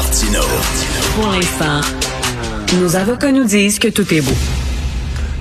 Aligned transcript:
Martino. 0.00 0.40
Pour 1.14 1.30
l'instant, 1.30 1.82
nos 2.80 2.96
avocats 2.96 3.32
nous 3.32 3.44
disent 3.44 3.78
que 3.78 3.88
tout 3.88 4.14
est 4.14 4.22
beau. 4.22 4.32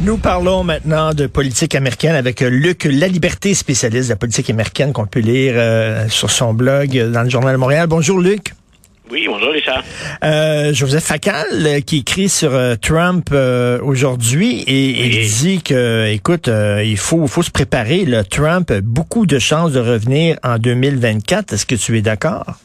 Nous 0.02 0.18
parlons 0.18 0.66
maintenant 0.66 1.14
de 1.14 1.28
politique 1.28 1.76
américaine 1.76 2.14
avec 2.14 2.42
Luc 2.42 2.84
Laliberté, 2.84 3.54
spécialiste 3.54 4.10
de 4.10 4.14
la 4.14 4.18
politique 4.18 4.50
américaine 4.50 4.92
qu'on 4.92 5.06
peut 5.06 5.22
lire 5.22 5.54
euh, 5.56 6.10
sur 6.10 6.30
son 6.30 6.54
blog 6.54 6.90
dans 6.90 7.24
le 7.24 7.30
Journal 7.30 7.54
de 7.54 7.58
Montréal. 7.58 7.88
Bonjour 7.88 8.20
Luc. 8.20 8.54
Oui, 9.10 9.28
bonjour 9.30 9.54
Richard. 9.54 9.82
Euh, 10.26 10.74
Joseph 10.74 11.06
Facal 11.06 11.46
euh, 11.54 11.80
qui 11.80 12.00
écrit 12.00 12.28
sur 12.28 12.54
euh, 12.54 12.76
Trump 12.76 13.34
aujourd'hui 13.82 14.60
et 14.68 15.06
il 15.06 15.26
dit 15.26 15.62
que, 15.62 16.12
écoute, 16.12 16.50
il 16.84 16.98
faut, 16.98 17.28
faut 17.28 17.44
se 17.44 17.52
préparer. 17.52 18.04
Le 18.04 18.26
Trump 18.26 18.70
a 18.72 18.82
beaucoup 18.82 19.26
de 19.26 19.40
chances 19.40 19.72
de 19.72 19.80
revenir 19.80 20.36
en 20.44 20.58
2024. 20.58 21.54
Est-ce 21.54 21.66
que 21.66 21.76
tu 21.76 21.98
es 21.98 22.02
d'accord? 22.02 22.58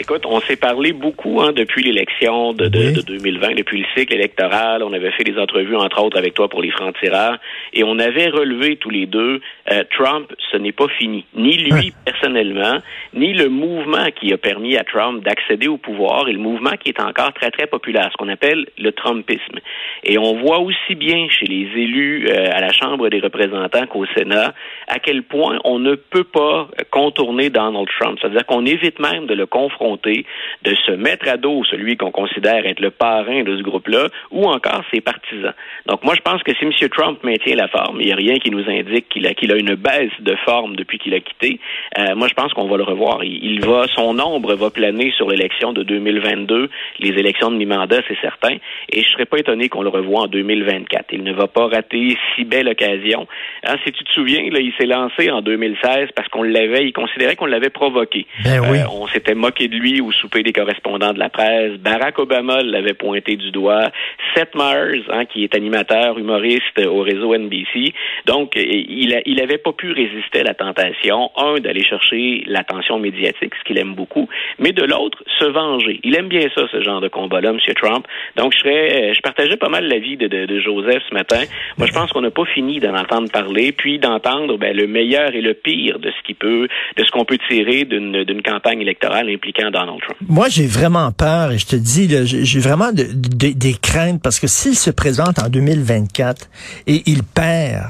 Écoute, 0.00 0.26
on 0.26 0.40
s'est 0.42 0.54
parlé 0.54 0.92
beaucoup 0.92 1.40
hein, 1.40 1.50
depuis 1.50 1.82
l'élection 1.82 2.52
de, 2.52 2.68
de, 2.68 2.92
de, 2.92 3.00
2020, 3.00 3.56
depuis 3.56 3.80
le 3.80 3.86
cycle 3.96 4.14
électoral. 4.14 4.84
On 4.84 4.92
avait 4.92 5.10
fait 5.10 5.24
des 5.24 5.36
entrevues, 5.36 5.74
entre 5.74 6.00
autres, 6.04 6.16
avec 6.16 6.34
toi 6.34 6.48
pour 6.48 6.62
les 6.62 6.70
francs-tireurs. 6.70 7.36
Et 7.72 7.82
on 7.82 7.98
avait 7.98 8.28
relevé 8.28 8.76
tous 8.76 8.90
les 8.90 9.06
deux, 9.06 9.40
euh, 9.72 9.82
Trump, 9.90 10.32
ce 10.52 10.56
n'est 10.56 10.70
pas 10.70 10.86
fini. 10.86 11.24
Ni 11.34 11.56
lui 11.56 11.92
personnellement, 12.04 12.78
ni 13.12 13.32
le 13.32 13.48
mouvement 13.48 14.06
qui 14.14 14.32
a 14.32 14.38
permis 14.38 14.76
à 14.76 14.84
Trump 14.84 15.24
d'accéder 15.24 15.66
au 15.66 15.78
pouvoir 15.78 16.28
et 16.28 16.32
le 16.32 16.38
mouvement 16.38 16.76
qui 16.78 16.90
est 16.90 17.00
encore 17.00 17.32
très, 17.32 17.50
très 17.50 17.66
populaire, 17.66 18.08
ce 18.12 18.16
qu'on 18.18 18.30
appelle 18.30 18.66
le 18.78 18.92
Trumpisme. 18.92 19.58
Et 20.04 20.16
on 20.16 20.38
voit 20.38 20.60
aussi 20.60 20.94
bien 20.94 21.26
chez 21.28 21.46
les 21.46 21.66
élus 21.74 22.28
euh, 22.28 22.46
à 22.52 22.60
la 22.60 22.70
Chambre 22.70 23.08
des 23.08 23.18
représentants 23.18 23.86
qu'au 23.88 24.06
Sénat 24.16 24.54
à 24.86 25.00
quel 25.00 25.24
point 25.24 25.58
on 25.64 25.80
ne 25.80 25.96
peut 25.96 26.24
pas 26.24 26.68
contourner 26.92 27.50
Donald 27.50 27.88
Trump. 27.98 28.16
C'est-à-dire 28.20 28.46
qu'on 28.46 28.64
évite 28.64 29.00
même 29.00 29.26
de 29.26 29.34
le 29.34 29.46
confronter 29.46 29.87
de 29.96 30.74
se 30.86 30.92
mettre 30.92 31.28
à 31.28 31.36
dos 31.36 31.64
celui 31.64 31.96
qu'on 31.96 32.10
considère 32.10 32.66
être 32.66 32.80
le 32.80 32.90
parrain 32.90 33.42
de 33.42 33.56
ce 33.56 33.62
groupe-là, 33.62 34.08
ou 34.30 34.44
encore 34.44 34.82
ses 34.92 35.00
partisans. 35.00 35.54
Donc 35.86 36.04
moi, 36.04 36.14
je 36.14 36.20
pense 36.20 36.42
que 36.42 36.52
si 36.54 36.64
M. 36.64 36.72
Trump 36.90 37.22
maintient 37.22 37.56
la 37.56 37.68
forme, 37.68 38.00
il 38.00 38.06
n'y 38.06 38.12
a 38.12 38.16
rien 38.16 38.38
qui 38.38 38.50
nous 38.50 38.68
indique 38.68 39.08
qu'il 39.08 39.26
a, 39.26 39.34
qu'il 39.34 39.52
a 39.52 39.56
une 39.56 39.74
baisse 39.74 40.12
de 40.20 40.34
forme 40.44 40.76
depuis 40.76 40.98
qu'il 40.98 41.14
a 41.14 41.20
quitté. 41.20 41.60
Euh, 41.98 42.14
moi, 42.14 42.28
je 42.28 42.34
pense 42.34 42.52
qu'on 42.52 42.68
va 42.68 42.76
le 42.76 42.84
revoir. 42.84 43.22
Il, 43.24 43.60
va, 43.64 43.86
son 43.94 44.18
ombre 44.18 44.54
va 44.54 44.70
planer 44.70 45.12
sur 45.16 45.28
l'élection 45.28 45.72
de 45.72 45.82
2022, 45.82 46.68
les 47.00 47.08
élections 47.10 47.50
de 47.50 47.56
mi-mandat, 47.56 48.00
c'est 48.08 48.18
certain, 48.20 48.56
et 48.90 49.02
je 49.02 49.08
serais 49.08 49.26
pas 49.26 49.38
étonné 49.38 49.68
qu'on 49.68 49.82
le 49.82 49.88
revoie 49.88 50.22
en 50.22 50.26
2024. 50.26 51.06
Il 51.12 51.22
ne 51.22 51.32
va 51.32 51.46
pas 51.46 51.66
rater 51.68 52.16
si 52.34 52.44
belle 52.44 52.68
occasion. 52.68 53.26
Hein, 53.64 53.76
si 53.84 53.92
tu 53.92 54.04
te 54.04 54.10
souviens, 54.12 54.42
là, 54.50 54.60
il 54.60 54.72
s'est 54.78 54.86
lancé 54.86 55.30
en 55.30 55.42
2016 55.42 56.08
parce 56.14 56.28
qu'on 56.28 56.42
l'avait, 56.42 56.86
il 56.86 56.92
considérait 56.92 57.36
qu'on 57.36 57.46
l'avait 57.46 57.70
provoqué. 57.70 58.26
Ben 58.44 58.60
oui. 58.70 58.78
Euh, 58.78 58.84
on 58.92 59.06
s'était 59.08 59.34
moqué 59.34 59.68
de 59.68 59.76
lui 59.78 60.00
au 60.00 60.12
souper 60.12 60.42
des 60.42 60.52
correspondants 60.52 61.12
de 61.12 61.18
la 61.18 61.28
presse. 61.28 61.78
Barack 61.78 62.18
Obama 62.18 62.62
l'avait 62.62 62.94
pointé 62.94 63.36
du 63.36 63.50
doigt. 63.50 63.90
Seth 64.34 64.54
Meyers, 64.54 65.04
hein, 65.10 65.24
qui 65.24 65.44
est 65.44 65.54
animateur, 65.54 66.18
humoriste 66.18 66.78
au 66.86 67.00
réseau 67.00 67.34
NBC. 67.34 67.94
Donc, 68.26 68.52
il, 68.56 69.20
il 69.26 69.40
avait 69.40 69.58
pas 69.58 69.72
pu 69.72 69.92
résister 69.92 70.40
à 70.40 70.44
la 70.44 70.54
tentation, 70.54 71.30
un, 71.36 71.60
d'aller 71.60 71.84
chercher 71.84 72.42
l'attention 72.46 72.98
médiatique, 72.98 73.54
ce 73.58 73.64
qu'il 73.64 73.78
aime 73.78 73.94
beaucoup, 73.94 74.28
mais 74.58 74.72
de 74.72 74.84
l'autre, 74.84 75.22
se 75.38 75.44
venger. 75.44 76.00
Il 76.02 76.16
aime 76.16 76.28
bien 76.28 76.48
ça, 76.54 76.62
ce 76.70 76.82
genre 76.82 77.00
de 77.00 77.08
combat-là, 77.08 77.50
M. 77.50 77.58
Trump. 77.74 78.06
Donc, 78.36 78.52
je 78.54 78.58
serais, 78.58 79.14
je 79.14 79.20
partageais 79.20 79.56
pas 79.56 79.68
mal 79.68 79.86
l'avis 79.86 80.16
de, 80.16 80.60
Joseph 80.60 81.02
ce 81.08 81.14
matin. 81.14 81.42
Moi, 81.76 81.86
je 81.86 81.92
pense 81.92 82.12
qu'on 82.12 82.20
n'a 82.20 82.30
pas 82.30 82.44
fini 82.44 82.80
d'en 82.80 82.96
entendre 82.96 83.30
parler, 83.30 83.72
puis 83.72 83.98
d'entendre 83.98 84.56
ben, 84.58 84.76
le 84.76 84.86
meilleur 84.86 85.34
et 85.34 85.40
le 85.40 85.54
pire 85.54 85.98
de 85.98 86.10
ce 86.10 86.22
qui 86.26 86.34
peut, 86.34 86.68
de 86.96 87.04
ce 87.04 87.10
qu'on 87.10 87.24
peut 87.24 87.38
tirer 87.48 87.84
d'une 87.84 88.42
campagne 88.42 88.80
électorale 88.80 89.28
impliquant 89.58 89.70
Donald 89.70 90.00
Trump. 90.00 90.18
Moi, 90.28 90.48
j'ai 90.48 90.66
vraiment 90.66 91.12
peur, 91.12 91.52
et 91.52 91.58
je 91.58 91.66
te 91.66 91.76
dis, 91.76 92.08
j'ai 92.24 92.60
vraiment 92.60 92.90
des 92.92 93.76
craintes, 93.80 94.22
parce 94.22 94.38
que 94.38 94.46
s'il 94.46 94.76
se 94.76 94.90
présente 94.90 95.38
en 95.38 95.48
2024 95.48 96.48
et 96.86 97.02
il 97.06 97.22
perd, 97.22 97.84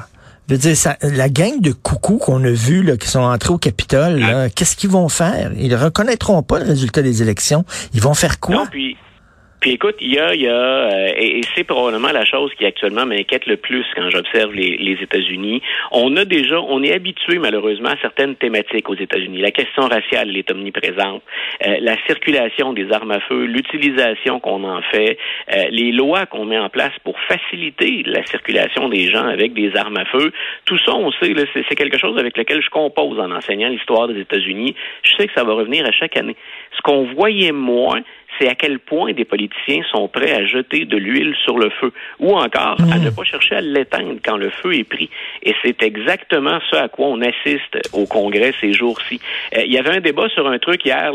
je 0.48 0.54
veux 0.54 0.60
dire, 0.60 0.76
ça, 0.76 0.96
la 1.02 1.28
gang 1.28 1.60
de 1.60 1.72
coucous 1.72 2.18
qu'on 2.18 2.42
a 2.44 2.50
vus, 2.50 2.82
là, 2.82 2.96
qui 2.96 3.08
sont 3.08 3.20
entrés 3.20 3.52
au 3.52 3.58
Capitole, 3.58 4.50
qu'est-ce 4.54 4.76
qu'ils 4.76 4.90
vont 4.90 5.08
faire? 5.08 5.52
Ils 5.58 5.74
reconnaîtront 5.74 6.42
pas 6.42 6.58
le 6.58 6.64
résultat 6.64 7.02
des 7.02 7.20
élections. 7.22 7.64
Ils 7.92 8.00
vont 8.00 8.14
faire 8.14 8.40
quoi? 8.40 8.54
Non, 8.54 8.66
puis 8.70 8.96
puis 9.60 9.72
écoute, 9.72 9.96
il 10.00 10.14
y 10.14 10.18
a, 10.18 10.34
y 10.34 10.46
a 10.46 10.52
euh, 10.52 11.12
et, 11.16 11.40
c'est 11.54 11.64
probablement 11.64 12.12
la 12.12 12.24
chose 12.24 12.52
qui 12.56 12.64
actuellement 12.64 13.06
m'inquiète 13.06 13.46
le 13.46 13.56
plus 13.56 13.84
quand 13.96 14.08
j'observe 14.10 14.52
les, 14.54 14.98
États-Unis. 15.00 15.62
On 15.92 16.16
a 16.16 16.24
déjà, 16.24 16.60
on 16.60 16.82
est 16.82 16.92
habitué 16.92 17.38
malheureusement 17.38 17.90
à 17.90 17.96
certaines 18.00 18.36
thématiques 18.36 18.88
aux 18.88 18.94
États-Unis. 18.94 19.40
La 19.40 19.50
question 19.50 19.84
raciale 19.84 20.36
est 20.36 20.50
omniprésente. 20.50 21.22
Euh, 21.66 21.76
la 21.80 21.96
circulation 22.06 22.72
des 22.72 22.90
armes 22.92 23.10
à 23.10 23.20
feu, 23.20 23.44
l'utilisation 23.44 24.40
qu'on 24.40 24.64
en 24.64 24.82
fait, 24.82 25.18
euh, 25.54 25.64
les 25.70 25.92
lois 25.92 26.26
qu'on 26.26 26.44
met 26.44 26.58
en 26.58 26.68
place 26.68 26.92
pour 27.04 27.18
faciliter 27.20 28.02
la 28.06 28.24
circulation 28.26 28.88
des 28.88 29.10
gens 29.10 29.26
avec 29.26 29.54
des 29.54 29.76
armes 29.76 29.98
à 29.98 30.04
feu. 30.04 30.32
Tout 30.66 30.78
ça, 30.78 30.94
on 30.94 31.10
sait, 31.12 31.34
c'est 31.68 31.76
quelque 31.76 31.98
chose 31.98 32.18
avec 32.18 32.36
lequel 32.36 32.62
je 32.62 32.70
compose 32.70 33.18
en 33.18 33.30
enseignant 33.30 33.68
l'histoire 33.68 34.08
des 34.08 34.20
États-Unis. 34.20 34.74
Je 35.02 35.16
sais 35.16 35.26
que 35.26 35.32
ça 35.34 35.44
va 35.44 35.54
revenir 35.54 35.84
à 35.86 35.92
chaque 35.92 36.16
année. 36.16 36.36
Ce 36.76 36.82
qu'on 36.82 37.04
voyait 37.14 37.52
moins, 37.52 38.02
c'est 38.38 38.48
à 38.48 38.54
quel 38.54 38.78
point 38.78 39.12
des 39.12 39.24
politiciens 39.24 39.82
sont 39.90 40.08
prêts 40.08 40.32
à 40.32 40.44
jeter 40.44 40.84
de 40.84 40.96
l'huile 40.96 41.34
sur 41.44 41.58
le 41.58 41.70
feu 41.70 41.92
ou 42.18 42.34
encore 42.34 42.76
à 42.80 42.98
hmm. 42.98 43.04
ne 43.04 43.10
pas 43.10 43.24
chercher 43.24 43.56
à 43.56 43.60
l'éteindre 43.60 44.16
quand 44.24 44.36
le 44.36 44.50
feu 44.50 44.74
est 44.74 44.88
pris. 44.88 45.10
Et 45.42 45.54
c'est 45.62 45.82
exactement 45.82 46.58
ce 46.70 46.76
à 46.76 46.88
quoi 46.88 47.06
on 47.06 47.20
assiste 47.20 47.78
au 47.92 48.06
Congrès 48.06 48.52
ces 48.60 48.72
jours-ci. 48.72 49.20
Euh, 49.56 49.62
il 49.64 49.72
y 49.72 49.78
avait 49.78 49.96
un 49.96 50.00
débat 50.00 50.28
sur 50.28 50.46
un 50.46 50.58
truc 50.58 50.84
hier. 50.84 51.12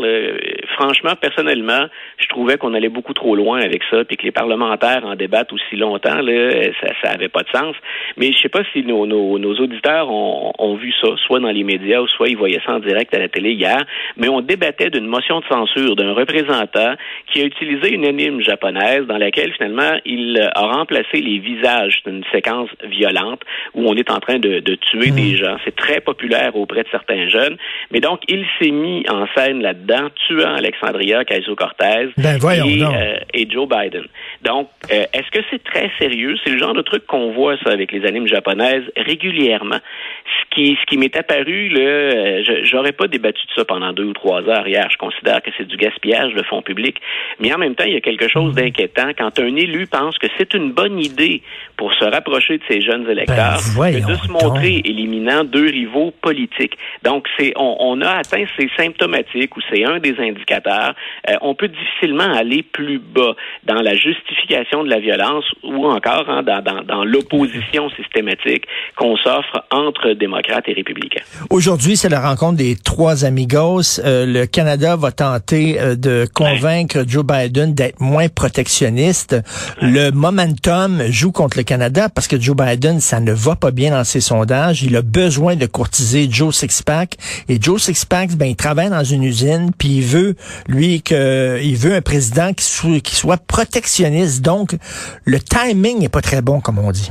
franchement, 0.74 1.14
personnellement, 1.20 1.86
je 2.18 2.26
trouvais 2.28 2.58
qu'on 2.58 2.74
allait 2.74 2.88
beaucoup 2.88 3.14
trop 3.14 3.34
loin 3.36 3.60
avec 3.60 3.82
ça, 3.90 4.04
puis 4.04 4.16
que 4.16 4.24
les 4.24 4.32
parlementaires 4.32 5.04
en 5.04 5.14
débattent 5.14 5.52
aussi 5.52 5.76
longtemps. 5.76 6.20
Là, 6.20 6.72
ça, 6.80 6.88
ça 7.02 7.10
avait 7.10 7.28
pas 7.28 7.42
de 7.42 7.48
sens. 7.48 7.76
Mais 8.16 8.32
je 8.32 8.38
sais 8.38 8.48
pas 8.48 8.62
si 8.72 8.82
nos, 8.82 9.06
nos, 9.06 9.38
nos 9.38 9.54
auditeurs 9.54 10.10
ont, 10.10 10.52
ont 10.58 10.74
vu 10.76 10.92
ça, 11.00 11.08
soit 11.26 11.40
dans 11.40 11.50
les 11.50 11.64
médias, 11.64 12.00
ou 12.00 12.08
soit 12.08 12.28
ils 12.28 12.36
voyaient 12.36 12.60
ça 12.64 12.74
en 12.74 12.80
direct 12.80 13.14
à 13.14 13.18
la 13.18 13.28
télé 13.28 13.52
hier. 13.52 13.84
Mais 14.16 14.28
on 14.28 14.40
débattait 14.40 14.90
d'une 14.90 15.06
motion 15.06 15.40
de 15.40 15.44
censure 15.46 15.96
d'un 15.96 16.12
représentant 16.12 16.94
qui 17.32 17.40
a 17.42 17.44
utilisé 17.44 17.92
une 17.92 18.04
énigme 18.04 18.40
japonaise 18.40 19.06
dans 19.06 19.18
laquelle 19.18 19.52
finalement 19.52 19.98
il 20.04 20.40
a 20.54 20.60
remplacé 20.60 21.20
les 21.20 21.38
visages 21.38 22.02
d'une 22.06 22.24
séquence 22.32 22.70
violente 22.84 23.40
où 23.74 23.88
on 23.88 23.94
est 23.96 24.10
en 24.10 24.20
train 24.20 24.38
de, 24.38 24.60
tuer 24.90 25.10
des 25.10 25.32
hmm. 25.32 25.36
gens. 25.36 25.56
C'est 25.64 25.76
très 25.76 26.00
populaire 26.00 26.56
auprès 26.56 26.82
de 26.82 26.88
certains 26.90 27.28
jeunes. 27.28 27.56
Mais 27.90 28.00
donc, 28.00 28.20
il 28.28 28.44
s'est 28.58 28.70
mis 28.70 29.04
en 29.08 29.26
scène 29.36 29.62
là-dedans, 29.62 30.08
tuant 30.26 30.54
Alexandria 30.54 31.20
Ocasio-Cortez 31.20 32.10
ben, 32.16 32.38
euh, 32.42 33.18
et, 33.32 33.50
Joe 33.50 33.68
Biden. 33.68 34.04
Donc, 34.42 34.68
euh, 34.92 35.04
est-ce 35.12 35.30
que 35.30 35.44
c'est 35.50 35.62
très 35.62 35.90
sérieux? 35.98 36.36
C'est 36.44 36.50
le 36.50 36.58
genre 36.58 36.74
de 36.74 36.82
truc 36.82 37.06
qu'on 37.06 37.32
voit, 37.32 37.56
ça, 37.64 37.70
avec 37.70 37.92
les 37.92 38.06
animes 38.06 38.26
japonaises 38.26 38.84
régulièrement. 38.96 39.78
Ce 39.78 40.54
qui, 40.54 40.76
ce 40.80 40.86
qui 40.86 40.98
m'est 40.98 41.16
apparu, 41.16 41.68
là, 41.68 41.80
euh, 41.80 42.42
j'aurais 42.64 42.92
pas 42.92 43.06
débattu 43.06 43.46
de 43.46 43.52
ça 43.54 43.64
pendant 43.64 43.92
deux 43.92 44.04
ou 44.04 44.12
trois 44.12 44.42
heures 44.48 44.66
hier. 44.66 44.88
Je 44.90 44.96
considère 44.96 45.42
que 45.42 45.50
c'est 45.56 45.66
du 45.66 45.76
gaspillage 45.76 46.34
de 46.34 46.42
fonds 46.42 46.62
publics. 46.62 46.93
Mais 47.40 47.52
en 47.52 47.58
même 47.58 47.74
temps, 47.74 47.84
il 47.84 47.94
y 47.94 47.96
a 47.96 48.00
quelque 48.00 48.28
chose 48.28 48.54
d'inquiétant 48.54 49.10
quand 49.16 49.38
un 49.38 49.56
élu 49.56 49.86
pense 49.86 50.16
que 50.18 50.26
c'est 50.38 50.54
une 50.54 50.72
bonne 50.72 50.98
idée 50.98 51.42
pour 51.76 51.92
se 51.94 52.04
rapprocher 52.04 52.58
de 52.58 52.62
ses 52.68 52.80
jeunes 52.80 53.08
électeurs 53.08 53.58
ben, 53.76 54.06
de 54.06 54.14
se 54.14 54.28
montrer 54.28 54.82
éliminant 54.84 55.44
deux 55.44 55.66
rivaux 55.66 56.12
politiques. 56.22 56.76
Donc, 57.02 57.26
c'est 57.38 57.52
on, 57.56 57.76
on, 57.80 58.00
a 58.00 58.18
atteint 58.18 58.44
ces 58.58 58.68
symptomatiques 58.76 59.56
ou 59.56 59.60
c'est 59.70 59.84
un 59.84 59.98
des 59.98 60.14
indicateurs. 60.18 60.94
Euh, 61.28 61.34
on 61.42 61.54
peut 61.54 61.68
difficilement 61.68 62.32
aller 62.32 62.62
plus 62.62 62.98
bas 62.98 63.34
dans 63.64 63.80
la 63.80 63.94
justification 63.94 64.84
de 64.84 64.90
la 64.90 65.00
violence 65.00 65.44
ou 65.62 65.86
encore 65.86 66.28
hein, 66.28 66.42
dans, 66.42 66.62
dans, 66.62 66.82
dans 66.82 67.04
l'opposition 67.04 67.90
systématique 67.90 68.66
qu'on 68.96 69.16
s'offre 69.16 69.64
entre 69.70 70.12
démocrates 70.12 70.68
et 70.68 70.72
républicains. 70.72 71.22
Aujourd'hui, 71.50 71.96
c'est 71.96 72.08
la 72.08 72.20
rencontre 72.20 72.56
des 72.56 72.76
trois 72.76 73.24
amigos. 73.24 74.00
Euh, 74.04 74.26
le 74.26 74.46
Canada 74.46 74.96
va 74.96 75.12
tenter 75.12 75.80
euh, 75.80 75.96
de 75.96 76.26
convaincre 76.32 76.83
Joe 77.06 77.24
Biden 77.24 77.74
d'être 77.74 78.00
moins 78.00 78.28
protectionniste. 78.28 79.36
Le 79.80 80.10
momentum 80.10 81.02
joue 81.08 81.32
contre 81.32 81.56
le 81.56 81.62
Canada 81.62 82.08
parce 82.08 82.28
que 82.28 82.40
Joe 82.40 82.56
Biden, 82.56 83.00
ça 83.00 83.20
ne 83.20 83.32
va 83.32 83.56
pas 83.56 83.70
bien 83.70 83.90
dans 83.90 84.04
ses 84.04 84.20
sondages. 84.20 84.82
Il 84.82 84.96
a 84.96 85.02
besoin 85.02 85.56
de 85.56 85.66
courtiser 85.66 86.28
Joe 86.30 86.54
Sixpack. 86.54 87.16
Et 87.48 87.58
Joe 87.60 87.82
Sixpack, 87.82 88.32
ben, 88.32 88.46
il 88.46 88.56
travaille 88.56 88.90
dans 88.90 89.04
une 89.04 89.24
usine, 89.24 89.70
puis 89.76 89.96
il 89.96 90.04
veut, 90.04 90.34
lui, 90.68 91.02
que, 91.02 91.60
il 91.62 91.76
veut 91.76 91.94
un 91.94 92.02
président 92.02 92.52
qui 92.52 92.64
soit, 92.64 93.00
qui 93.00 93.16
soit 93.16 93.38
protectionniste. 93.38 94.42
Donc, 94.42 94.76
le 95.24 95.40
timing 95.40 95.98
n'est 96.00 96.08
pas 96.08 96.22
très 96.22 96.42
bon, 96.42 96.60
comme 96.60 96.78
on 96.78 96.90
dit. 96.90 97.10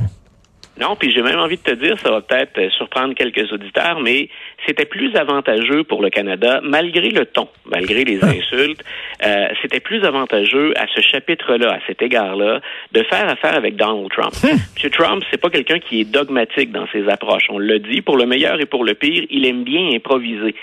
Non, 0.80 0.96
puis 0.96 1.12
j'ai 1.12 1.22
même 1.22 1.38
envie 1.38 1.56
de 1.56 1.62
te 1.62 1.74
dire, 1.74 1.96
ça 2.02 2.10
va 2.10 2.20
peut-être 2.20 2.58
euh, 2.58 2.68
surprendre 2.70 3.14
quelques 3.14 3.52
auditeurs, 3.52 4.00
mais 4.00 4.28
c'était 4.66 4.84
plus 4.84 5.14
avantageux 5.16 5.84
pour 5.84 6.02
le 6.02 6.10
Canada, 6.10 6.60
malgré 6.62 7.10
le 7.10 7.26
ton, 7.26 7.48
malgré 7.66 8.04
les 8.04 8.18
ah. 8.22 8.26
insultes, 8.26 8.82
euh, 9.24 9.48
c'était 9.62 9.80
plus 9.80 10.04
avantageux 10.04 10.72
à 10.76 10.86
ce 10.94 11.00
chapitre-là, 11.00 11.74
à 11.74 11.78
cet 11.86 12.02
égard-là, 12.02 12.60
de 12.92 13.02
faire 13.04 13.28
affaire 13.28 13.54
avec 13.54 13.76
Donald 13.76 14.08
Trump. 14.10 14.32
Hum. 14.42 14.58
M. 14.82 14.90
Trump, 14.90 15.22
c'est 15.30 15.40
pas 15.40 15.50
quelqu'un 15.50 15.78
qui 15.78 16.00
est 16.00 16.04
dogmatique 16.04 16.72
dans 16.72 16.86
ses 16.92 17.08
approches. 17.08 17.44
On 17.50 17.58
l'a 17.58 17.78
dit, 17.78 18.00
pour 18.00 18.16
le 18.16 18.26
meilleur 18.26 18.60
et 18.60 18.66
pour 18.66 18.84
le 18.84 18.94
pire, 18.94 19.24
il 19.30 19.46
aime 19.46 19.64
bien 19.64 19.90
improviser. 19.94 20.54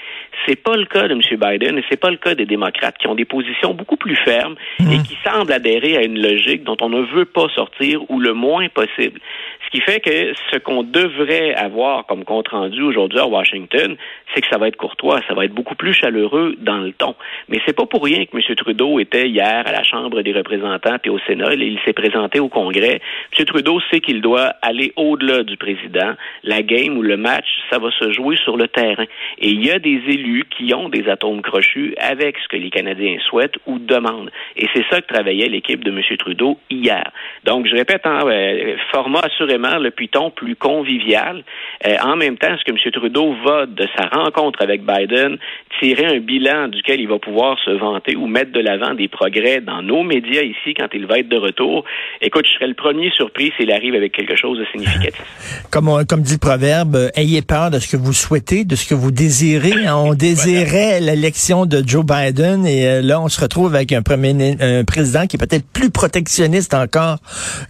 C'est 0.45 0.56
pas 0.56 0.75
le 0.75 0.86
cas 0.86 1.07
de 1.07 1.13
M. 1.13 1.21
Biden 1.21 1.77
et 1.77 1.83
c'est 1.89 2.00
pas 2.00 2.09
le 2.09 2.18
cas 2.18 2.36
des 2.36 2.45
démocrates 2.45 2.98
qui 2.98 3.07
ont 3.07 3.15
des 3.15 3.25
positions 3.25 3.74
beaucoup 3.74 3.98
plus 3.98 4.15
fermes 4.15 4.56
et 4.80 4.83
hum. 4.83 5.03
qui 5.03 5.18
semblent 5.24 5.51
adhérer 5.51 5.98
à 5.98 6.03
une 6.03 6.21
logique 6.21 6.63
dont 6.63 6.77
on 6.81 6.89
ne 6.89 7.01
veut 7.01 7.25
pas 7.25 7.48
sortir 7.56 8.09
ou 8.09 8.19
le 8.19 8.33
moins 8.33 8.68
possible. 8.69 9.19
Ce 9.65 9.77
qui 9.77 9.81
fait 9.81 10.00
que 10.00 10.33
ce 10.51 10.57
qu'on 10.57 10.83
devrait 10.83 11.53
avoir 11.53 12.06
comme 12.06 12.25
compte 12.25 12.50
rendu 12.50 12.81
aujourd'hui 12.81 13.19
à 13.19 13.27
Washington, 13.27 13.91
c'est 14.34 14.42
que 14.42 14.48
ça 14.48 14.58
va 14.58 14.68
être 14.68 14.78
courtois, 14.78 15.20
ça 15.28 15.34
va 15.34 15.46
être 15.46 15.54
beaucoup 15.54 15.76
plus 15.76 15.94
chaleureux 15.94 16.56
dans 16.60 16.78
le 16.78 16.92
ton. 16.92 17.16
Mais 17.50 17.60
c'est 17.66 17.76
pas 17.76 17.86
pour 17.86 18.04
rien 18.04 18.26
que 18.26 18.36
M. 18.36 18.56
Trudeau 18.56 19.00
était 19.00 19.28
hier 19.28 19.64
à 19.66 19.72
la 19.72 19.84
Chambre 19.84 20.22
des 20.22 20.34
représentants 20.34 20.98
puis 21.02 21.12
au 21.12 21.20
Sénat. 21.20 21.54
Il 21.54 21.80
s'est 21.86 21.94
présenté 21.94 22.40
au 22.40 22.50
Congrès. 22.50 23.02
M. 23.38 23.46
Trudeau 23.46 23.80
sait 23.92 24.00
qu'il 24.00 24.22
doit 24.22 24.54
aller 24.62 24.94
au-delà 24.96 25.44
du 25.44 25.58
président. 25.58 26.14
La 26.44 26.62
game 26.62 26.98
ou 26.98 27.02
le 27.02 27.18
match, 27.18 27.48
ça 27.70 27.80
va 27.80 27.92
se 27.92 28.12
jouer 28.12 28.38
sur 28.38 28.58
le 28.58 28.68
terrain. 28.68 29.06
Et 29.40 29.50
il 29.50 29.66
y 29.66 29.72
a 29.72 29.80
des 29.80 30.02
élus 30.08 30.46
qui 30.50 30.74
ont 30.74 30.90
des 30.90 31.08
atomes 31.10 31.42
crochus 31.42 31.94
avec 31.98 32.38
ce 32.40 32.48
que 32.48 32.58
les 32.58 32.70
Canadiens 32.70 33.18
souhaitent 33.28 33.58
ou 33.66 33.80
demandent. 33.80 34.32
Et 34.56 34.68
c'est 34.74 34.86
ça 34.90 35.02
que 35.02 35.08
travaillait 35.14 35.48
l'équipe 35.48 35.84
de 35.84 35.92
M. 35.92 36.02
Trudeau 36.18 36.58
hier. 36.70 37.12
Donc, 37.44 37.68
je 37.68 37.76
répète, 37.76 38.06
hein, 38.06 38.20
euh, 38.26 38.76
format 38.92 39.22
assurément 39.22 39.78
le 39.78 39.92
piton 39.92 40.32
plus 40.32 40.56
convivial. 40.56 41.44
Euh, 41.86 41.96
en 42.04 42.16
même 42.16 42.38
temps, 42.38 42.56
ce 42.58 42.64
que 42.64 42.72
M. 42.72 42.92
Trudeau 42.92 43.36
va 43.46 43.66
de 43.81 43.88
sa 43.98 44.06
rencontre 44.07 44.62
avec 44.62 44.83
Biden 44.86 45.38
tirer 45.80 46.06
un 46.06 46.19
bilan 46.19 46.68
duquel 46.68 47.00
il 47.00 47.07
va 47.07 47.18
pouvoir 47.18 47.57
se 47.66 47.72
vanter 47.72 48.16
ou 48.16 48.28
mettre 48.28 48.51
de 48.51 48.60
l'avant 48.60 48.94
des 48.94 49.07
progrès 49.07 49.62
dans 49.62 49.81
nos 49.81 50.04
médias 50.04 50.44
ici 50.44 50.74
quand 50.78 50.88
il 50.94 51.06
va 51.06 51.19
être 51.19 51.30
de 51.30 51.38
retour. 51.38 51.83
Écoute, 52.22 52.45
je 52.48 52.54
serais 52.54 52.68
le 52.68 52.75
premier 52.75 53.10
surpris 53.12 53.51
s'il 53.57 53.72
arrive 53.72 53.95
avec 53.95 54.12
quelque 54.12 54.36
chose 54.36 54.60
de 54.60 54.66
significatif. 54.72 55.24
Comme, 55.72 55.89
comme 56.07 56.22
dit 56.22 56.33
le 56.33 56.39
proverbe, 56.39 56.95
euh, 56.95 57.10
ayez 57.16 57.42
peur 57.42 57.72
de 57.72 57.80
ce 57.80 57.89
que 57.89 57.98
vous 57.98 58.13
souhaitez, 58.13 58.66
de 58.66 58.75
ce 58.75 58.88
que 58.88 58.94
vous 58.94 59.12
désirez. 59.12 59.74
On 59.94 60.13
désirait 60.13 61.00
l'élection 61.00 61.66
de 61.66 61.81
Joe 61.86 62.06
Biden 62.06 62.66
et 62.66 62.88
euh, 62.88 63.01
là, 63.01 63.22
on 63.22 63.27
se 63.27 63.39
retrouve 63.39 63.74
avec 63.74 63.92
un 63.92 64.01
premier 64.01 64.31
un 64.60 64.84
président 64.84 65.27
qui 65.27 65.38
est 65.38 65.39
peut-être 65.39 65.66
plus 65.72 65.89
protectionniste 65.89 66.74
encore 66.74 67.18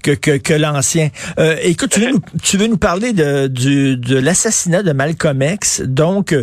que, 0.03 0.11
que, 0.11 0.37
que 0.37 0.53
l'ancien. 0.53 1.09
Euh, 1.39 1.55
écoute, 1.63 1.91
tu 1.91 1.99
veux, 2.01 2.11
nous, 2.11 2.21
tu 2.43 2.57
veux 2.57 2.67
nous 2.67 2.77
parler 2.77 3.13
de, 3.13 3.47
du, 3.47 3.97
de 3.97 4.17
l'assassinat 4.17 4.83
de 4.83 4.91
Malcolm 4.91 5.41
X. 5.41 5.81
Donc, 6.01 6.33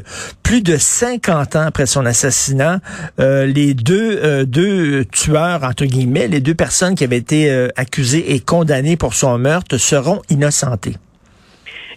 plus 0.44 0.62
de 0.62 0.76
50 0.76 1.56
ans 1.56 1.66
après 1.66 1.86
son 1.86 2.06
assassinat, 2.06 2.78
euh, 3.18 3.44
les 3.44 3.74
deux, 3.74 4.20
euh, 4.22 4.44
deux 4.44 5.04
tueurs, 5.06 5.64
entre 5.64 5.84
guillemets, 5.84 6.28
les 6.28 6.38
deux 6.38 6.54
personnes 6.54 6.94
qui 6.94 7.02
avaient 7.02 7.16
été 7.16 7.50
euh, 7.50 7.66
accusées 7.74 8.34
et 8.34 8.38
condamnées 8.38 8.96
pour 8.96 9.14
son 9.14 9.36
meurtre 9.36 9.76
seront 9.76 10.22
innocentées. 10.30 10.94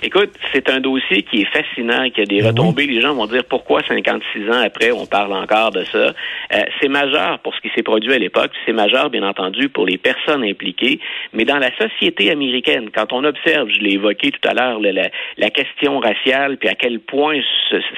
Écoute, 0.02 0.32
c'est 0.52 0.68
un 0.72 0.80
dossier 0.80 1.22
qui 1.22 1.42
est 1.42 1.54
fascinant, 1.54 2.10
qui 2.10 2.22
a 2.22 2.26
des 2.26 2.42
ben 2.42 2.48
retombées. 2.48 2.88
Les 2.88 3.00
gens 3.00 3.14
vont 3.14 3.28
dire 3.28 3.44
pourquoi 3.48 3.84
56 3.88 4.50
ans 4.50 4.64
après, 4.66 4.92
on 4.92 5.06
parle 5.06 5.32
encore 5.34 5.70
de 5.70 5.84
ça? 5.84 6.14
Euh, 6.54 6.64
c'est 6.82 6.90
majeur 6.90 7.40
pour 7.40 7.56
ce 7.56 7.62
qui 7.62 7.70
s'est 7.76 7.84
produit 7.84 8.14
à 8.14 8.18
l'époque. 8.18 8.52
C'est 8.66 8.74
majeur, 8.74 9.10
bien 9.10 9.24
entendu, 9.24 9.70
pour 9.70 9.86
les 9.86 9.98
personnes 9.98 10.44
impliquées. 10.44 11.00
Mais 11.34 11.46
dans 11.46 11.58
la 11.58 11.72
société 11.78 12.32
américaine, 12.32 12.90
quand 12.94 13.14
on 13.14 13.24
observe, 13.24 13.70
je 13.70 13.80
l'ai 13.80 13.94
évoqué 13.94 14.32
tout 14.32 14.48
à 14.48 14.54
l'heure, 14.54 14.80
la, 14.80 15.10
la, 15.38 15.50
question 15.50 16.00
raciale, 16.00 16.58
puis 16.58 16.70
à 16.70 16.76
quel 16.76 17.00
point 17.00 17.40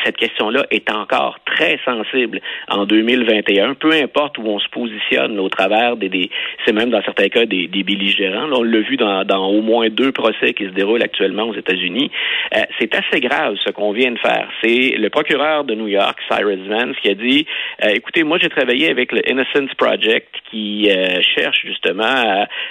cette 0.03 0.17
question-là 0.17 0.65
est 0.71 0.89
encore 0.91 1.39
très 1.45 1.79
sensible 1.85 2.41
en 2.69 2.85
2021, 2.85 3.75
peu 3.75 3.91
importe 3.91 4.37
où 4.37 4.43
on 4.45 4.59
se 4.59 4.69
positionne 4.69 5.39
au 5.39 5.49
travers 5.49 5.97
des, 5.97 6.09
des 6.09 6.29
c'est 6.65 6.73
même 6.73 6.89
dans 6.89 7.01
certains 7.03 7.29
cas 7.29 7.45
des, 7.45 7.67
des 7.67 7.83
belligérants. 7.83 8.49
on 8.51 8.63
l'a 8.63 8.79
vu 8.79 8.97
dans, 8.97 9.23
dans 9.23 9.47
au 9.47 9.61
moins 9.61 9.89
deux 9.89 10.11
procès 10.11 10.53
qui 10.53 10.65
se 10.65 10.71
déroulent 10.71 11.03
actuellement 11.03 11.43
aux 11.43 11.55
États-Unis 11.55 12.11
euh, 12.55 12.61
c'est 12.79 12.93
assez 12.95 13.19
grave 13.19 13.55
ce 13.63 13.71
qu'on 13.71 13.91
vient 13.91 14.11
de 14.11 14.19
faire. 14.19 14.49
C'est 14.63 14.95
le 14.97 15.09
procureur 15.09 15.63
de 15.63 15.75
New 15.75 15.87
York, 15.87 16.19
Cyrus 16.29 16.59
Vance, 16.67 16.95
qui 17.01 17.09
a 17.09 17.15
dit 17.15 17.45
euh, 17.83 17.89
écoutez, 17.89 18.23
moi 18.23 18.39
j'ai 18.43 18.49
travaillé 18.49 18.89
avec 18.89 19.11
le 19.11 19.27
Innocence 19.29 19.73
Project 19.77 20.29
qui 20.51 20.89
euh, 20.89 21.21
cherche 21.35 21.61
justement 21.65 22.03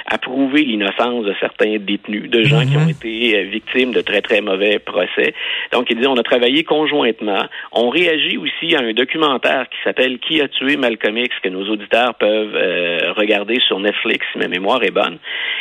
à, 0.06 0.18
prouver 0.18 0.62
l'innocence 0.62 1.24
de 1.24 1.34
certains 1.40 1.78
détenus, 1.78 2.30
de 2.30 2.44
gens 2.44 2.64
qui 2.64 2.76
ont 2.76 2.84
mhm. 2.84 2.90
été 2.90 3.42
victimes 3.44 3.92
de 3.92 4.02
très 4.02 4.20
très 4.20 4.40
mauvais 4.40 4.78
procès. 4.78 5.34
Donc 5.72 5.86
il 5.90 5.98
dit 5.98 6.06
on 6.06 6.16
a 6.16 6.22
travaillé 6.22 6.62
conjointement. 6.62 7.44
On 7.72 7.88
réagit 7.88 8.36
aussi 8.36 8.76
à 8.76 8.80
un 8.80 8.92
documentaire 8.92 9.68
qui 9.68 9.78
s'appelle 9.82 10.18
Qui 10.18 10.40
a 10.40 10.48
tué 10.48 10.76
Malcolm 10.76 11.16
X 11.16 11.34
que 11.42 11.48
nos 11.48 11.68
auditeurs 11.68 12.14
peuvent 12.14 13.14
regarder 13.16 13.58
sur 13.66 13.80
Netflix 13.80 14.24
si 14.32 14.38
ma 14.38 14.46
mémoire 14.46 14.82
est 14.84 14.92
bonne. 14.92 15.18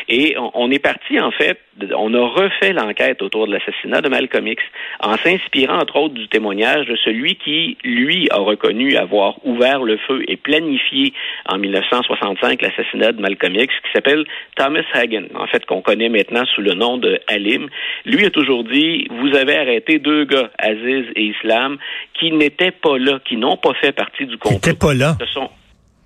Et 0.10 0.36
on, 0.38 0.52
on 0.54 0.72
est 0.72 0.80
parti 0.80 1.20
en 1.20 1.32
fait, 1.32 1.58
on 1.98 2.14
a 2.14 2.28
refait 2.28 2.74
l'enquête 2.74 3.22
autour 3.22 3.48
de 3.48 3.54
l'assassinat 3.54 4.02
de 4.02 4.10
Malcolm 4.10 4.48
X, 4.48 4.62
en 5.00 5.16
s'inspirant 5.18 5.80
entre 5.80 5.96
autres 5.98 6.14
du 6.14 6.28
témoignage 6.28 6.86
de 6.86 6.96
celui 6.98 7.36
qui, 7.36 7.78
lui, 7.84 8.28
a 8.32 8.38
reconnu 8.38 8.96
avoir 8.96 9.46
ouvert 9.46 9.82
le 9.82 9.98
feu 10.08 10.24
et 10.28 10.38
planifié 10.38 11.14
en 11.48 11.58
1965 11.58 12.62
l'assassinat 12.62 13.12
de 13.12 13.22
Malcolm 13.22 13.56
X, 13.56 13.74
qui 13.84 13.92
s'appelle 13.94 14.26
Thomas 14.56 14.84
Hagen, 14.94 15.26
en 15.36 15.48
fait, 15.48 15.66
qu'on 15.66 15.82
connaît 15.82 16.10
maintenant 16.10 16.46
sous 16.56 16.62
le 16.62 16.74
nom 16.74 16.98
de 16.98 17.20
Halim. 17.28 17.68
Lui 18.06 18.26
a 18.26 18.30
toujours 18.30 18.64
dit, 18.64 19.08
vous 19.10 19.36
avez 19.36 19.58
arrêté 19.58 20.00
deux 20.00 20.26
gars, 20.26 20.52
Aziz 20.58 21.06
et 21.16 21.24
Islam, 21.24 21.78
qui 22.14 22.32
n'étaient 22.32 22.72
pas 22.72 22.98
là, 22.98 23.20
qui 23.26 23.38
n'ont 23.38 23.58
pas 23.58 23.74
fait 23.76 23.92
partie 23.92 24.26
du 24.26 24.38
complot. 24.38 24.52
Ils 24.52 24.68
n'étaient 24.68 24.80
pas 24.80 24.94
là. 24.94 25.18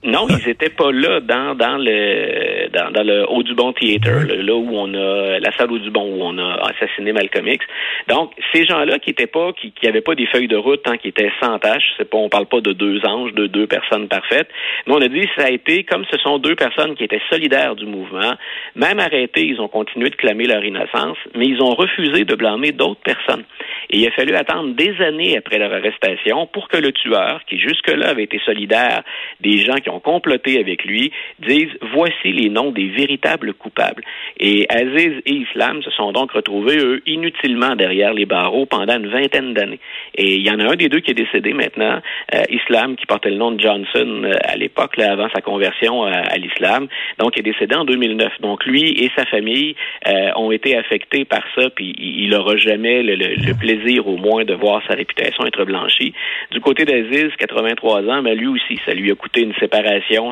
Non, 0.05 0.27
ils 0.29 0.49
étaient 0.49 0.69
pas 0.69 0.91
là 0.91 1.19
dans 1.19 1.55
dans 1.55 1.77
le 1.77 2.69
dans, 2.69 2.91
dans 2.91 3.03
le 3.03 3.25
Audubon 3.29 3.73
Theater, 3.73 4.25
là 4.27 4.55
où 4.55 4.69
on 4.71 4.93
a 4.93 5.39
la 5.39 5.51
salle 5.57 5.71
Audubon 5.71 6.03
où 6.03 6.21
on 6.21 6.37
a 6.37 6.69
assassiné 6.69 7.11
Malcolm 7.11 7.47
X. 7.47 7.65
Donc 8.07 8.31
ces 8.53 8.65
gens-là 8.65 8.99
qui 8.99 9.09
étaient 9.09 9.27
pas 9.27 9.51
qui 9.53 9.71
qui 9.71 9.87
avaient 9.87 10.01
pas 10.01 10.15
des 10.15 10.27
feuilles 10.27 10.47
de 10.47 10.57
route, 10.57 10.81
hein, 10.87 10.97
qui 10.97 11.07
étaient 11.07 11.31
sans 11.41 11.57
tâche, 11.59 11.83
c'est 11.97 12.09
pas 12.09 12.17
on 12.17 12.29
parle 12.29 12.45
pas 12.45 12.61
de 12.61 12.71
deux 12.71 13.03
anges, 13.05 13.33
de 13.33 13.47
deux 13.47 13.67
personnes 13.67 14.07
parfaites. 14.07 14.49
Mais 14.85 14.93
on 14.93 15.01
a 15.01 15.07
dit 15.07 15.27
ça 15.35 15.45
a 15.45 15.49
été 15.49 15.83
comme 15.83 16.05
ce 16.11 16.17
sont 16.19 16.37
deux 16.37 16.55
personnes 16.55 16.95
qui 16.95 17.03
étaient 17.03 17.21
solidaires 17.29 17.75
du 17.75 17.85
mouvement, 17.85 18.33
même 18.75 18.99
arrêtés, 18.99 19.45
ils 19.45 19.59
ont 19.59 19.67
continué 19.67 20.09
de 20.09 20.15
clamer 20.15 20.45
leur 20.45 20.63
innocence, 20.63 21.17
mais 21.35 21.47
ils 21.47 21.61
ont 21.61 21.73
refusé 21.73 22.25
de 22.25 22.35
blâmer 22.35 22.71
d'autres 22.71 23.01
personnes. 23.01 23.43
Et 23.89 23.99
il 23.99 24.07
a 24.07 24.11
fallu 24.11 24.35
attendre 24.35 24.75
des 24.75 24.95
années 25.01 25.37
après 25.37 25.57
leur 25.57 25.71
arrestation 25.73 26.47
pour 26.47 26.67
que 26.67 26.77
le 26.77 26.91
tueur, 26.91 27.41
qui 27.47 27.57
jusque-là 27.59 28.09
avait 28.09 28.23
été 28.23 28.39
solidaire 28.45 29.03
des 29.41 29.59
gens 29.59 29.75
qui 29.75 29.89
ont 29.89 29.94
comploté 30.00 30.59
avec 30.59 30.83
lui, 30.86 31.12
dise 31.39 31.69
voici 31.94 32.31
les 32.31 32.50
noms 32.50 32.71
des 32.71 32.88
véritables 32.88 33.53
coupables. 33.53 34.03
Et 34.39 34.65
Aziz 34.69 35.21
et 35.25 35.33
Islam 35.33 35.81
se 35.83 35.92
sont 35.92 36.12
donc 36.12 36.31
retrouvés, 36.31 36.77
eux, 36.77 37.01
inutilement 37.06 37.75
derrière 37.75 38.13
les 38.13 38.25
barreaux 38.25 38.65
pendant 38.65 38.97
une 38.97 39.07
vingtaine 39.07 39.53
d'années. 39.53 39.80
Et 40.15 40.36
il 40.36 40.45
y 40.45 40.51
en 40.51 40.59
a 40.59 40.71
un 40.71 40.75
des 40.75 40.89
deux 40.89 41.00
qui 41.00 41.12
est 41.12 41.15
décédé 41.15 41.53
maintenant, 41.53 42.00
euh, 42.33 42.44
Islam, 42.50 42.95
qui 42.95 43.06
portait 43.06 43.30
le 43.30 43.38
nom 43.38 43.51
de 43.51 43.59
Johnson 43.59 44.24
euh, 44.24 44.33
à 44.44 44.56
l'époque, 44.56 44.97
avant 45.00 45.30
sa 45.33 45.42
conversion 45.42 46.03
à, 46.03 46.36
l'islam, 46.38 46.88
donc 47.19 47.38
est 47.38 47.43
décédé 47.43 47.75
en 47.75 47.86
2009. 47.86 48.41
Donc 48.41 48.65
lui 48.65 48.91
et 49.03 49.12
sa 49.15 49.25
famille 49.25 49.75
euh, 50.08 50.31
ont 50.36 50.51
été 50.51 50.77
affectés 50.77 51.25
par 51.25 51.43
ça, 51.55 51.69
puis 51.69 51.93
il 51.98 52.29
n'aura 52.29 52.58
jamais 52.58 53.03
le, 53.03 53.15
le 53.15 53.53
plaisir 53.53 54.08
au 54.08 54.17
moins 54.17 54.43
de 54.43 54.53
voir 54.53 54.81
sa 54.88 54.96
réputation 54.96 55.46
être 55.46 55.65
blanchie. 55.65 56.13
Du 56.51 56.60
côté 56.60 56.86
d'Aziz, 56.86 57.31
83 57.38 58.03
ans, 58.03 58.22
mais 58.22 58.36
lui 58.36 58.48
aussi, 58.48 58.79
ça 58.86 58.93
lui 58.93 59.12
a 59.12 59.15
coûté 59.15 59.41
une 59.41 59.53
séparation, 59.55 59.85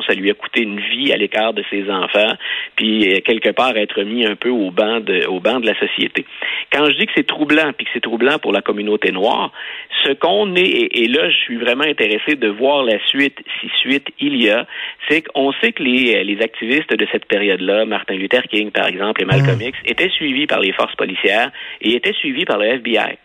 ça 0.06 0.14
lui 0.14 0.30
a 0.30 0.34
coûté 0.34 0.62
une 0.62 0.80
vie 0.80 1.12
à 1.12 1.16
l'écart 1.16 1.52
de 1.52 1.62
ses 1.70 1.90
enfants, 1.90 2.34
puis 2.76 3.08
euh, 3.08 3.20
quelque 3.20 3.50
part 3.50 3.76
être 3.76 4.02
mis 4.02 4.26
un 4.26 4.36
peu 4.36 4.50
au 4.50 4.70
banc 4.70 5.00
de, 5.00 5.26
au 5.26 5.40
banc 5.40 5.60
de 5.60 5.66
la 5.66 5.78
société. 5.78 6.24
Quand 6.72 6.84
je 6.86 6.96
dis 6.96 7.06
que 7.06 7.12
c'est 7.16 7.26
troublant, 7.26 7.72
puis 7.76 7.86
que 7.86 7.90
c'est 7.92 8.02
troublant 8.02 8.38
pour 8.38 8.52
la 8.52 8.62
communauté 8.62 9.12
noire, 9.12 9.52
ce 10.04 10.12
qu'on 10.12 10.54
est, 10.56 10.88
et, 10.92 11.08
là, 11.08 11.30
je 11.30 11.36
suis 11.36 11.56
vraiment 11.56 11.84
intéressé 11.84 12.36
de 12.36 12.48
voir 12.48 12.82
la 12.84 12.98
suite, 13.06 13.38
si 13.60 13.68
suite 13.80 14.08
il 14.20 14.42
y 14.42 14.50
a, 14.50 14.66
c'est 15.08 15.22
qu'on 15.22 15.52
sait 15.60 15.72
que 15.72 15.82
les, 15.82 16.24
les 16.24 16.42
activistes 16.42 16.94
de 16.94 17.06
cette 17.12 17.26
période-là, 17.26 17.84
Martin 17.86 18.14
Luther 18.14 18.42
King, 18.44 18.70
par 18.70 18.86
exemple, 18.86 19.22
et 19.22 19.24
Malcolm 19.24 19.58
mmh. 19.58 19.68
X, 19.68 19.78
étaient 19.86 20.10
suivis 20.10 20.46
par 20.46 20.60
les 20.60 20.72
forces 20.72 20.94
policières 20.96 21.50
et 21.80 21.94
étaient 21.94 22.12
suivis 22.12 22.44
par 22.44 22.58
le 22.58 22.66
FBI. 22.66 23.18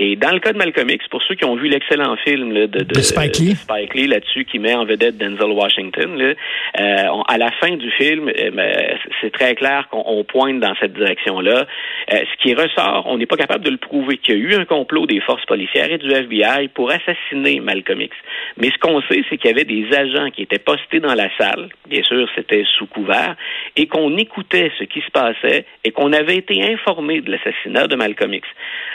Et 0.00 0.14
dans 0.14 0.30
le 0.30 0.38
cas 0.38 0.52
de 0.52 0.58
Malcolm 0.58 0.88
X, 0.88 1.08
pour 1.08 1.20
ceux 1.24 1.34
qui 1.34 1.44
ont 1.44 1.56
vu 1.56 1.66
l'excellent 1.66 2.16
film 2.24 2.54
de, 2.54 2.66
de, 2.66 3.00
Spike 3.00 3.38
Lee, 3.38 3.56
Spike 3.56 3.94
Lee 3.94 4.06
là-dessus, 4.06 4.44
qui 4.44 4.60
met 4.60 4.72
en 4.72 4.84
vedette 4.84 5.18
Denzel 5.18 5.50
Washington, 5.50 6.16
là, 6.16 6.34
euh, 6.80 7.22
à 7.26 7.36
la 7.36 7.50
fin 7.60 7.74
du 7.74 7.90
film, 7.90 8.28
euh, 8.28 8.50
ben, 8.52 8.96
c'est 9.20 9.32
très 9.32 9.56
clair 9.56 9.88
qu'on 9.90 10.22
pointe 10.22 10.60
dans 10.60 10.72
cette 10.78 10.92
direction-là. 10.92 11.66
Euh, 12.12 12.16
ce 12.16 12.42
qui 12.42 12.54
ressort, 12.54 13.06
on 13.06 13.18
n'est 13.18 13.26
pas 13.26 13.36
capable 13.36 13.64
de 13.64 13.70
le 13.70 13.76
prouver 13.76 14.18
qu'il 14.18 14.36
y 14.36 14.38
a 14.38 14.40
eu 14.40 14.54
un 14.54 14.64
complot 14.64 15.06
des 15.06 15.20
forces 15.20 15.44
policières 15.46 15.90
et 15.90 15.98
du 15.98 16.12
FBI 16.12 16.68
pour 16.68 16.92
assassiner 16.92 17.58
Malcolm 17.58 18.00
X. 18.00 18.16
Mais 18.56 18.70
ce 18.70 18.78
qu'on 18.78 19.02
sait, 19.02 19.24
c'est 19.28 19.36
qu'il 19.36 19.50
y 19.50 19.52
avait 19.52 19.64
des 19.64 19.92
agents 19.96 20.30
qui 20.30 20.42
étaient 20.42 20.60
postés 20.60 21.00
dans 21.00 21.14
la 21.14 21.28
salle, 21.36 21.70
bien 21.88 22.04
sûr, 22.04 22.28
c'était 22.36 22.64
sous 22.78 22.86
couvert, 22.86 23.34
et 23.74 23.88
qu'on 23.88 24.16
écoutait 24.16 24.70
ce 24.78 24.84
qui 24.84 25.00
se 25.00 25.10
passait 25.10 25.64
et 25.82 25.90
qu'on 25.90 26.12
avait 26.12 26.36
été 26.36 26.62
informé 26.72 27.20
de 27.20 27.32
l'assassinat 27.32 27.88
de 27.88 27.96
Malcolm 27.96 28.32
X. 28.32 28.46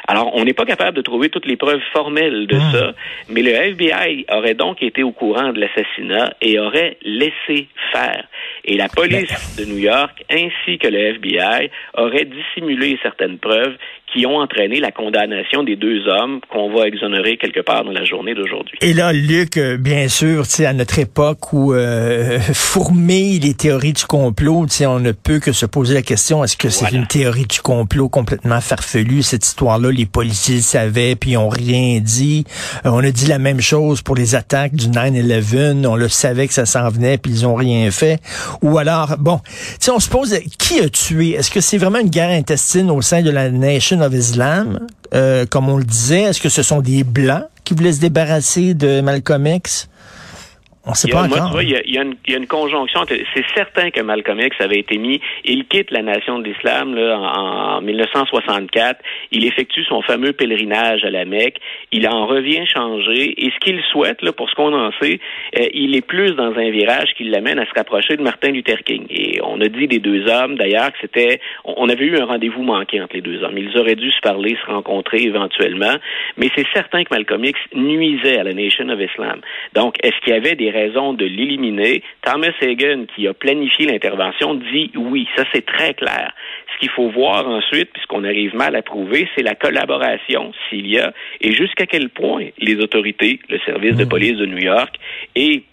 Alors, 0.07 0.33
on 0.35 0.45
n'est 0.45 0.53
pas 0.53 0.65
capable 0.65 0.92
capable 0.93 0.95
de 0.95 1.01
trouver 1.01 1.29
toutes 1.29 1.45
les 1.45 1.57
preuves 1.57 1.81
formelles 1.91 2.47
de 2.47 2.55
Hmm. 2.55 2.71
ça, 2.71 2.93
mais 3.29 3.41
le 3.41 3.51
FBI 3.51 4.25
aurait 4.31 4.53
donc 4.53 4.81
été 4.81 5.03
au 5.03 5.11
courant 5.11 5.51
de 5.51 5.59
l'assassinat 5.59 6.33
et 6.41 6.59
aurait 6.59 6.97
laissé 7.03 7.67
faire. 7.91 8.27
Et 8.65 8.77
la 8.77 8.87
police 8.87 9.57
de 9.57 9.65
New 9.65 9.79
York 9.79 10.23
ainsi 10.29 10.77
que 10.77 10.87
le 10.87 10.99
FBI 11.15 11.69
auraient 11.95 12.25
dissimulé 12.25 12.97
certaines 13.01 13.37
preuves 13.39 13.75
qui 14.13 14.25
ont 14.25 14.37
entraîné 14.37 14.79
la 14.79 14.91
condamnation 14.91 15.63
des 15.63 15.75
deux 15.75 16.07
hommes 16.07 16.39
qu'on 16.51 16.73
va 16.73 16.85
exonérer 16.87 17.37
quelque 17.37 17.61
part 17.61 17.83
dans 17.83 17.91
la 17.91 18.05
journée 18.05 18.35
d'aujourd'hui. 18.35 18.77
Et 18.81 18.93
là, 18.93 19.11
Luc, 19.11 19.57
euh, 19.57 19.77
bien 19.77 20.07
sûr, 20.07 20.43
tu 20.43 20.53
sais, 20.53 20.65
à 20.65 20.73
notre 20.73 20.99
époque 20.99 21.51
où 21.51 21.73
euh, 21.73 22.39
fourmillent 22.39 23.39
les 23.39 23.55
théories 23.55 23.93
du 23.93 24.05
complot, 24.05 24.65
tu 24.67 24.75
sais, 24.75 24.85
on 24.85 24.99
ne 24.99 25.11
peut 25.11 25.39
que 25.39 25.51
se 25.51 25.65
poser 25.65 25.95
la 25.95 26.01
question 26.01 26.43
est-ce 26.43 26.57
que 26.57 26.69
c'est 26.69 26.91
une 26.91 27.07
théorie 27.07 27.45
du 27.45 27.59
complot 27.59 28.09
complètement 28.09 28.61
farfelue 28.61 29.23
cette 29.23 29.45
histoire-là? 29.45 29.91
Les 29.91 30.05
policiers 30.05 30.55
le 30.57 30.61
savaient 30.61 31.15
puis 31.15 31.31
ils 31.31 31.37
ont 31.37 31.49
rien 31.49 31.99
dit. 31.99 32.45
Euh, 32.85 32.89
on 32.89 32.99
a 32.99 33.11
dit 33.11 33.27
la 33.27 33.39
même 33.39 33.61
chose 33.61 34.01
pour 34.01 34.15
les 34.15 34.35
attaques 34.35 34.75
du 34.75 34.87
9/11. 34.87 35.85
On 35.87 35.95
le 35.95 36.09
savait 36.09 36.47
que 36.47 36.53
ça 36.53 36.65
s'en 36.65 36.89
venait 36.89 37.17
puis 37.17 37.31
ils 37.31 37.47
ont 37.47 37.55
rien 37.55 37.89
fait. 37.89 38.19
Ou 38.61 38.77
alors, 38.77 39.15
bon, 39.17 39.39
tu 39.39 39.53
sais, 39.79 39.91
on 39.91 39.99
se 39.99 40.09
pose 40.09 40.37
qui 40.59 40.79
a 40.79 40.89
tué? 40.89 41.31
Est-ce 41.31 41.49
que 41.49 41.61
c'est 41.61 41.77
vraiment 41.77 41.99
une 41.99 42.09
guerre 42.09 42.29
intestine 42.29 42.91
au 42.91 43.01
sein 43.01 43.21
de 43.21 43.31
la 43.31 43.49
Nation 43.49 44.02
of 44.03 44.13
Islam, 44.13 44.87
euh, 45.13 45.45
comme 45.49 45.69
on 45.69 45.77
le 45.77 45.83
disait 45.83 46.21
Est-ce 46.23 46.41
que 46.41 46.49
ce 46.49 46.63
sont 46.63 46.81
des 46.81 47.03
blancs 47.03 47.45
qui 47.63 47.73
voulaient 47.73 47.93
se 47.93 48.01
débarrasser 48.01 48.73
de 48.73 49.01
Malcolm 49.01 49.45
X? 49.47 49.89
On 50.85 50.93
sait 50.95 51.07
Il 51.07 51.13
y 51.13 51.17
a- 51.17 51.21
pas 51.21 51.27
moi, 51.29 51.37
encore. 51.37 51.51
vois, 51.53 51.63
il 51.63 51.69
y 51.69 51.75
a, 51.77 51.81
il 51.85 51.93
y 51.93 51.97
a 51.97 52.01
une, 52.01 52.15
il 52.25 52.33
y 52.33 52.35
a 52.35 52.39
une 52.39 52.45
conjonction. 52.47 53.05
C'est 53.07 53.45
certain 53.55 53.89
que 53.89 54.01
Malcolm 54.01 54.37
X 54.41 54.53
avait 54.59 54.79
été 54.79 54.97
mis. 54.97 55.21
Il 55.45 55.63
quitte 55.65 55.91
la 55.91 56.01
nation 56.01 56.39
de 56.39 56.43
l'islam 56.43 56.97
en, 56.97 57.77
en 57.77 57.81
1964. 57.81 58.99
Il 59.31 59.45
effectue 59.45 59.85
son 59.85 60.01
fameux 60.01 60.33
pèlerinage 60.33 61.05
à 61.05 61.09
la 61.09 61.23
Mecque. 61.23 61.55
Il 61.93 62.05
en 62.05 62.25
revient 62.27 62.65
changé. 62.67 63.33
Et 63.45 63.51
ce 63.51 63.59
qu'il 63.63 63.79
souhaite, 63.93 64.21
là, 64.23 64.33
pour 64.33 64.49
ce 64.49 64.55
qu'on 64.55 64.73
en 64.73 64.91
sait, 65.01 65.21
euh, 65.57 65.65
il 65.73 65.95
est 65.95 66.01
plus 66.05 66.33
dans 66.35 66.51
un 66.53 66.69
virage 66.69 67.11
qui 67.17 67.23
l'amène 67.23 67.59
à 67.59 67.65
se 67.65 67.71
rapprocher 67.77 68.17
de 68.17 68.21
Martin 68.21 68.49
Luther 68.51 68.83
King. 68.83 69.05
Et 69.09 69.39
on 69.53 69.61
a 69.61 69.67
dit 69.67 69.87
des 69.87 69.99
deux 69.99 70.27
hommes, 70.29 70.55
d'ailleurs, 70.55 70.91
que 70.91 70.97
c'était... 71.01 71.39
On 71.63 71.87
avait 71.89 72.05
eu 72.05 72.17
un 72.17 72.25
rendez-vous 72.25 72.63
manqué 72.63 73.01
entre 73.01 73.15
les 73.15 73.21
deux 73.21 73.43
hommes. 73.43 73.57
Ils 73.57 73.77
auraient 73.77 73.95
dû 73.95 74.11
se 74.11 74.19
parler, 74.21 74.57
se 74.65 74.71
rencontrer 74.71 75.21
éventuellement. 75.21 75.95
Mais 76.37 76.49
c'est 76.55 76.67
certain 76.73 77.03
que 77.03 77.13
Malcolm 77.13 77.45
X 77.45 77.59
nuisait 77.75 78.39
à 78.39 78.43
la 78.43 78.53
Nation 78.53 78.89
of 78.89 78.99
Islam. 78.99 79.41
Donc, 79.73 79.95
est-ce 80.03 80.19
qu'il 80.23 80.33
y 80.33 80.37
avait 80.37 80.55
des 80.55 80.71
raisons 80.71 81.13
de 81.13 81.25
l'éliminer? 81.25 82.03
Thomas 82.21 82.53
Hagen, 82.61 83.05
qui 83.15 83.27
a 83.27 83.33
planifié 83.33 83.85
l'intervention, 83.85 84.55
dit 84.55 84.91
oui. 84.95 85.27
Ça, 85.35 85.43
c'est 85.53 85.65
très 85.65 85.93
clair. 85.93 86.33
Ce 86.73 86.79
qu'il 86.79 86.89
faut 86.89 87.09
voir 87.09 87.47
ensuite, 87.47 87.91
puisqu'on 87.93 88.23
arrive 88.23 88.55
mal 88.55 88.75
à 88.75 88.81
prouver, 88.81 89.27
c'est 89.35 89.43
la 89.43 89.55
collaboration, 89.55 90.51
s'il 90.69 90.87
y 90.87 90.99
a, 90.99 91.13
et 91.41 91.51
jusqu'à 91.53 91.85
quel 91.85 92.09
point 92.09 92.47
les 92.57 92.75
autorités, 92.77 93.39
le 93.49 93.59
service 93.59 93.95
de 93.95 94.05
police 94.05 94.37
de 94.37 94.45
New 94.45 94.57
York 94.57 94.95
et 95.35 95.63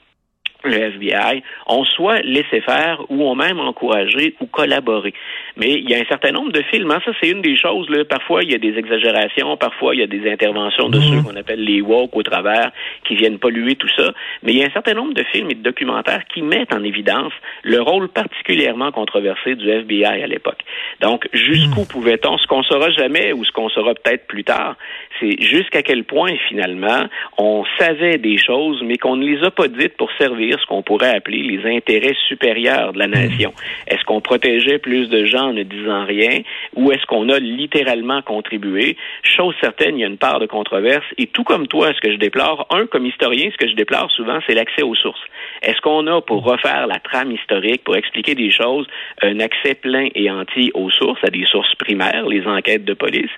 le 0.64 0.74
FBI 0.74 1.42
ont 1.66 1.84
soit 1.84 2.20
laissé 2.22 2.60
faire 2.60 3.02
ou 3.08 3.24
ont 3.24 3.34
même 3.34 3.60
encouragé 3.60 4.34
ou 4.40 4.46
collaboré. 4.46 5.14
Mais 5.56 5.72
il 5.72 5.88
y 5.88 5.94
a 5.94 5.98
un 5.98 6.04
certain 6.08 6.32
nombre 6.32 6.52
de 6.52 6.62
films, 6.62 6.90
hein, 6.90 7.00
ça 7.04 7.12
c'est 7.20 7.30
une 7.30 7.42
des 7.42 7.56
choses, 7.56 7.88
là. 7.90 8.04
parfois 8.04 8.42
il 8.44 8.50
y 8.50 8.54
a 8.54 8.58
des 8.58 8.76
exagérations, 8.78 9.56
parfois 9.56 9.94
il 9.94 10.00
y 10.00 10.02
a 10.02 10.06
des 10.06 10.30
interventions 10.30 10.88
de 10.88 10.98
Mhm. 10.98 11.04
ceux 11.04 11.22
qu'on 11.22 11.36
appelle 11.36 11.64
les 11.64 11.80
woke 11.80 12.14
au 12.16 12.22
travers, 12.22 12.70
qui 13.04 13.14
viennent 13.16 13.38
polluer 13.38 13.74
tout 13.76 13.88
ça, 13.96 14.12
mais 14.42 14.52
il 14.52 14.58
y 14.58 14.62
a 14.62 14.66
un 14.66 14.70
certain 14.72 14.94
nombre 14.94 15.14
de 15.14 15.22
films 15.24 15.50
et 15.50 15.54
de 15.54 15.62
documentaires 15.62 16.24
qui 16.32 16.42
mettent 16.42 16.74
en 16.74 16.82
évidence 16.82 17.32
le 17.62 17.80
rôle 17.80 18.08
particulièrement 18.08 18.92
controversé 18.92 19.54
du 19.54 19.68
FBI 19.68 20.04
à 20.22 20.26
l'époque. 20.26 20.60
Donc, 21.00 21.28
jusqu'où 21.32 21.84
pouvait-on, 21.86 22.38
ce 22.38 22.46
qu'on 22.46 22.62
saura 22.62 22.90
jamais 22.90 23.32
ou 23.32 23.44
ce 23.44 23.52
qu'on 23.52 23.68
saura 23.68 23.94
peut-être 23.94 24.26
plus 24.26 24.44
tard, 24.44 24.76
c'est 25.18 25.40
jusqu'à 25.40 25.82
quel 25.82 26.04
point 26.04 26.32
finalement 26.48 27.04
on 27.38 27.64
savait 27.78 28.18
des 28.18 28.36
choses, 28.38 28.82
mais 28.82 28.96
qu'on 28.96 29.16
ne 29.16 29.26
les 29.26 29.44
a 29.44 29.50
pas 29.50 29.68
dites 29.68 29.96
pour 29.96 30.10
servir 30.18 30.49
ce 30.58 30.66
qu'on 30.66 30.82
pourrait 30.82 31.14
appeler 31.14 31.42
les 31.42 31.76
intérêts 31.76 32.16
supérieurs 32.28 32.92
de 32.92 32.98
la 32.98 33.06
nation. 33.06 33.52
Est-ce 33.86 34.04
qu'on 34.04 34.20
protégeait 34.20 34.78
plus 34.78 35.08
de 35.08 35.24
gens 35.24 35.48
en 35.48 35.52
ne 35.52 35.62
disant 35.62 36.04
rien, 36.04 36.40
ou 36.74 36.92
est-ce 36.92 37.04
qu'on 37.06 37.28
a 37.28 37.38
littéralement 37.38 38.22
contribué? 38.22 38.96
Chose 39.22 39.54
certaine, 39.60 39.98
il 39.98 40.00
y 40.00 40.04
a 40.04 40.08
une 40.08 40.18
part 40.18 40.40
de 40.40 40.46
controverse, 40.46 41.06
et 41.18 41.26
tout 41.26 41.44
comme 41.44 41.66
toi, 41.66 41.92
ce 41.94 42.00
que 42.00 42.12
je 42.12 42.18
déplore, 42.18 42.66
un, 42.70 42.86
comme 42.86 43.06
historien, 43.06 43.50
ce 43.52 43.56
que 43.56 43.68
je 43.68 43.74
déplore 43.74 44.10
souvent, 44.10 44.38
c'est 44.46 44.54
l'accès 44.54 44.82
aux 44.82 44.94
sources. 44.94 45.20
Est-ce 45.62 45.80
qu'on 45.80 46.06
a, 46.06 46.20
pour 46.20 46.42
refaire 46.44 46.86
la 46.86 46.98
trame 46.98 47.32
historique, 47.32 47.84
pour 47.84 47.96
expliquer 47.96 48.34
des 48.34 48.50
choses, 48.50 48.86
un 49.22 49.40
accès 49.40 49.74
plein 49.74 50.08
et 50.14 50.30
entier 50.30 50.70
aux 50.74 50.90
sources, 50.90 51.22
à 51.24 51.30
des 51.30 51.44
sources 51.44 51.74
primaires, 51.74 52.26
les 52.26 52.46
enquêtes 52.46 52.84
de 52.84 52.94
police? 52.94 53.30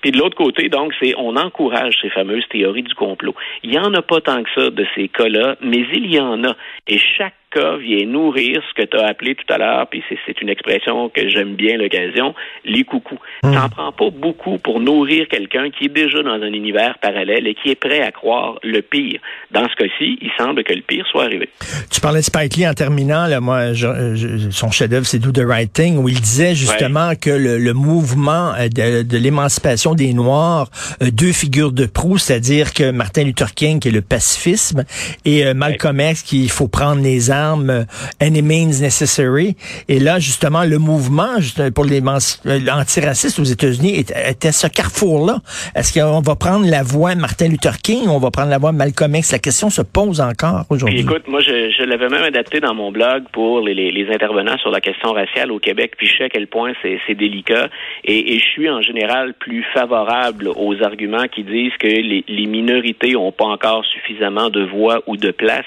Puis 0.00 0.10
de 0.10 0.18
l'autre 0.18 0.36
côté, 0.36 0.68
donc, 0.68 0.92
c'est 1.00 1.14
on 1.16 1.36
encourage 1.36 1.94
ces 2.00 2.10
fameuses 2.10 2.46
théories 2.48 2.82
du 2.82 2.94
complot. 2.94 3.34
Il 3.62 3.70
n'y 3.70 3.78
en 3.78 3.92
a 3.94 4.02
pas 4.02 4.20
tant 4.20 4.42
que 4.42 4.50
ça 4.54 4.70
de 4.70 4.86
ces 4.94 5.08
cas-là, 5.08 5.56
mais 5.60 5.84
il 5.92 6.14
y 6.14 6.20
en 6.20 6.44
a. 6.44 6.55
Et 6.86 6.98
chaque 6.98 7.34
cas 7.50 7.76
vient 7.76 8.06
nourrir 8.06 8.60
ce 8.68 8.82
que 8.82 8.86
tu 8.86 8.96
as 8.96 9.06
appelé 9.06 9.34
tout 9.34 9.52
à 9.52 9.58
l'heure, 9.58 9.86
puis 9.88 10.02
c'est- 10.08 10.16
une 10.42 10.48
expression 10.50 11.08
que 11.08 11.28
j'aime 11.28 11.54
bien 11.54 11.76
l'occasion, 11.78 12.34
les 12.64 12.84
coucous. 12.84 13.18
Mm. 13.42 13.54
T'en 13.54 13.68
prends 13.70 13.92
pas 13.92 14.10
beaucoup 14.10 14.58
pour 14.58 14.80
nourrir 14.80 15.26
quelqu'un 15.28 15.70
qui 15.70 15.86
est 15.86 15.88
déjà 15.94 16.22
dans 16.22 16.32
un 16.34 16.52
univers 16.52 16.98
parallèle 17.00 17.46
et 17.46 17.54
qui 17.54 17.70
est 17.70 17.74
prêt 17.74 18.00
à 18.02 18.10
croire 18.12 18.58
le 18.62 18.82
pire. 18.82 19.18
Dans 19.50 19.66
ce 19.68 19.74
cas-ci, 19.76 20.18
il 20.20 20.30
semble 20.36 20.62
que 20.64 20.74
le 20.74 20.82
pire 20.82 21.06
soit 21.10 21.24
arrivé. 21.24 21.48
Tu 21.90 22.00
parlais 22.00 22.20
de 22.20 22.24
Spike 22.24 22.56
Lee 22.56 22.68
en 22.68 22.74
terminant, 22.74 23.26
là, 23.26 23.40
moi, 23.40 23.72
je- 23.72 24.14
je- 24.14 24.50
son 24.50 24.70
chef-d'œuvre, 24.70 25.06
c'est 25.06 25.18
Do 25.18 25.32
the 25.32 25.44
Right 25.46 25.72
Thing, 25.72 25.96
où 25.98 26.08
il 26.08 26.20
disait 26.20 26.54
justement 26.54 27.12
que 27.20 27.30
le, 27.30 27.58
le 27.58 27.72
mouvement 27.72 28.52
euh, 28.58 28.68
de, 28.68 29.02
de 29.02 29.16
l'émancipation 29.18 29.94
des 29.94 30.12
Noirs, 30.12 30.68
euh, 31.02 31.10
deux 31.10 31.32
figures 31.32 31.72
de 31.72 31.86
proue, 31.86 32.18
c'est-à-dire 32.18 32.74
que 32.74 32.90
Martin 32.90 33.24
Luther 33.24 33.54
King, 33.54 33.80
qui 33.80 33.88
est 33.88 33.92
le 33.92 34.02
pacifisme, 34.02 34.84
et 35.24 35.46
euh, 35.46 35.54
Malcolm 35.54 36.00
X, 36.00 36.22
qui 36.22 36.42
il 36.44 36.50
faut 36.50 36.68
prendre 36.68 37.02
les 37.02 37.30
armes, 37.30 37.35
euh, 37.70 37.84
any 38.20 38.42
means 38.42 38.80
necessary. 38.80 39.56
Et 39.88 39.98
là, 39.98 40.18
justement, 40.18 40.64
le 40.64 40.78
mouvement 40.78 41.36
pour 41.74 41.84
l'émanci- 41.84 42.40
euh, 42.46 42.58
l'antiraciste 42.60 43.38
aux 43.38 43.44
États-Unis 43.44 43.98
était, 43.98 44.52
ce 44.52 44.66
carrefour-là. 44.66 45.38
Est-ce 45.74 45.98
qu'on 45.98 46.20
va 46.20 46.34
prendre 46.36 46.66
la 46.68 46.82
voie 46.82 47.14
Martin 47.14 47.48
Luther 47.48 47.78
King 47.78 48.06
ou 48.06 48.10
on 48.10 48.18
va 48.18 48.30
prendre 48.30 48.50
la 48.50 48.58
voie 48.58 48.72
Malcolm 48.72 49.14
X? 49.14 49.32
La 49.32 49.38
question 49.38 49.70
se 49.70 49.82
pose 49.82 50.20
encore 50.20 50.64
aujourd'hui. 50.70 51.00
écoute, 51.00 51.28
moi, 51.28 51.40
je, 51.40 51.70
je 51.76 51.84
l'avais 51.84 52.08
même 52.08 52.22
adapté 52.22 52.60
dans 52.60 52.74
mon 52.74 52.90
blog 52.92 53.24
pour 53.32 53.60
les, 53.60 53.74
les, 53.74 53.90
les 53.92 54.12
intervenants 54.12 54.58
sur 54.58 54.70
la 54.70 54.80
question 54.80 55.12
raciale 55.12 55.50
au 55.52 55.58
Québec, 55.58 55.92
puis 55.96 56.06
je 56.06 56.16
sais 56.16 56.24
à 56.24 56.28
quel 56.28 56.46
point 56.46 56.72
c'est 56.82 57.14
délicat. 57.14 57.68
Et, 58.04 58.34
et 58.34 58.38
je 58.38 58.44
suis 58.44 58.68
en 58.70 58.82
général 58.82 59.34
plus 59.34 59.64
favorable 59.74 60.48
aux 60.56 60.82
arguments 60.82 61.26
qui 61.28 61.42
disent 61.44 61.76
que 61.78 61.86
les, 61.86 62.24
les 62.26 62.46
minorités 62.46 63.12
n'ont 63.12 63.32
pas 63.32 63.44
encore 63.46 63.84
suffisamment 63.84 64.50
de 64.50 64.62
voix 64.64 65.02
ou 65.06 65.16
de 65.16 65.30
place. 65.30 65.64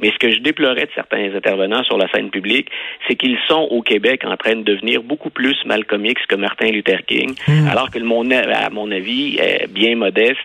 Mais 0.00 0.10
ce 0.10 0.18
que 0.18 0.30
je 0.30 0.38
déplorais 0.40 0.86
de 0.86 0.90
certains 0.94 1.34
intervenants 1.34 1.82
sur 1.84 1.98
la 1.98 2.08
scène 2.10 2.30
publique, 2.30 2.68
c'est 3.06 3.16
qu'ils 3.16 3.38
sont 3.48 3.66
au 3.70 3.82
Québec 3.82 4.22
en 4.24 4.36
train 4.36 4.56
de 4.56 4.62
devenir 4.62 5.02
beaucoup 5.02 5.30
plus 5.30 5.56
Malcolm 5.64 6.04
X 6.06 6.22
que 6.26 6.36
Martin 6.36 6.70
Luther 6.70 7.04
King, 7.06 7.34
alors 7.70 7.90
que 7.90 7.98
mon, 7.98 8.28
à 8.30 8.70
mon 8.70 8.90
avis, 8.90 9.38
bien 9.70 9.96
modeste, 9.96 10.38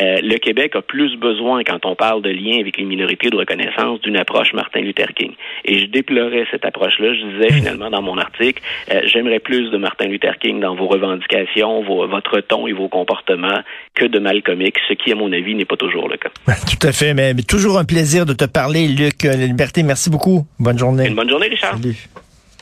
euh, 0.00 0.20
le 0.22 0.36
Québec 0.38 0.76
a 0.76 0.82
plus 0.82 1.16
besoin, 1.16 1.62
quand 1.64 1.84
on 1.84 1.94
parle 1.94 2.22
de 2.22 2.30
lien 2.30 2.58
avec 2.60 2.76
les 2.76 2.84
minorités 2.84 3.30
de 3.30 3.36
reconnaissance, 3.36 4.00
d'une 4.00 4.16
approche 4.16 4.52
Martin 4.52 4.80
Luther 4.80 5.12
King. 5.14 5.32
Et 5.64 5.80
je 5.80 5.86
déplorais 5.86 6.46
cette 6.50 6.64
approche-là. 6.64 7.14
Je 7.14 7.26
disais 7.34 7.52
finalement 7.52 7.90
dans 7.90 8.02
mon 8.02 8.18
article, 8.18 8.62
euh, 8.90 9.02
j'aimerais 9.04 9.40
plus 9.40 9.70
de 9.70 9.76
Martin 9.76 10.06
Luther 10.06 10.38
King 10.38 10.60
dans 10.60 10.74
vos 10.74 10.86
revendications, 10.86 11.82
vos, 11.82 12.06
votre 12.06 12.40
ton 12.40 12.66
et 12.66 12.72
vos 12.72 12.88
comportements 12.88 13.60
que 13.94 14.04
de 14.04 14.18
Malcolm 14.18 14.60
X, 14.62 14.80
ce 14.88 14.94
qui, 14.94 15.12
à 15.12 15.14
mon 15.14 15.32
avis, 15.32 15.54
n'est 15.54 15.64
pas 15.64 15.76
toujours 15.76 16.08
le 16.08 16.16
cas. 16.16 16.30
Tout 16.46 16.86
à 16.86 16.92
fait, 16.92 17.14
mais, 17.14 17.34
mais 17.34 17.42
toujours 17.42 17.78
un 17.78 17.84
plaisir 17.84 18.26
de 18.26 18.32
te 18.32 18.44
parler, 18.44 18.88
Luc. 18.88 19.24
La 19.24 19.36
Liberté, 19.36 19.82
merci 19.82 20.10
beaucoup. 20.10 20.46
Bonne 20.58 20.78
journée. 20.78 21.08
Une 21.08 21.14
bonne 21.14 21.30
journée, 21.30 21.48
Richard. 21.48 21.76
Salut. 21.76 21.96